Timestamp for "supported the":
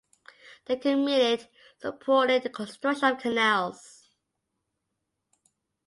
1.79-2.49